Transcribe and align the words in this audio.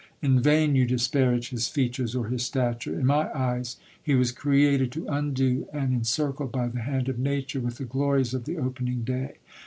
In 0.19 0.39
vain 0.41 0.73
you 0.75 0.87
disparage 0.87 1.49
his 1.51 1.67
features 1.67 2.15
or 2.15 2.25
his 2.27 2.43
stature; 2.43 2.99
in 2.99 3.05
my 3.05 3.31
eyes 3.37 3.77
he 4.01 4.15
was 4.15 4.31
created 4.31 4.91
to 4.93 5.05
undo, 5.07 5.67
and 5.71 5.93
encircled 5.93 6.51
by 6.51 6.69
the 6.69 6.79
hand 6.81 7.07
of 7.07 7.19
nature 7.19 7.59
with 7.61 7.77
the 7.77 7.85
glories 7.85 8.33
of 8.33 8.45
the 8.45 8.57
opening 8.57 9.03
day. 9.03 9.35